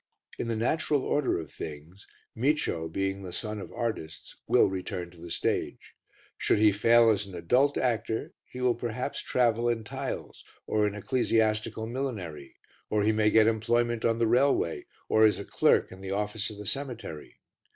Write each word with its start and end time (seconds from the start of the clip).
In 0.39 0.47
the 0.47 0.55
natural 0.55 1.03
order 1.03 1.39
of 1.39 1.51
things, 1.51 2.07
Micio, 2.35 2.91
being 2.91 3.21
the 3.21 3.31
son 3.31 3.59
of 3.61 3.71
artists, 3.71 4.35
will 4.47 4.65
return 4.67 5.11
to 5.11 5.21
the 5.21 5.29
stage. 5.29 5.93
Should 6.39 6.57
he 6.57 6.71
fail 6.71 7.11
as 7.11 7.27
an 7.27 7.35
adult 7.35 7.77
actor, 7.77 8.33
he 8.43 8.61
will 8.61 8.73
perhaps 8.73 9.21
travel 9.21 9.69
in 9.69 9.83
tiles 9.83 10.43
or 10.65 10.87
in 10.87 10.95
ecclesiastical 10.95 11.85
millinery, 11.85 12.55
or 12.89 13.03
he 13.03 13.11
may 13.11 13.29
get 13.29 13.45
employment 13.45 14.03
on 14.03 14.17
the 14.17 14.25
railway, 14.25 14.87
or 15.07 15.23
as 15.23 15.37
a 15.37 15.45
clerk 15.45 15.91
in 15.91 16.01
the 16.01 16.09
office 16.09 16.49
of 16.49 16.57
the 16.57 16.65
cemetery. 16.65 17.37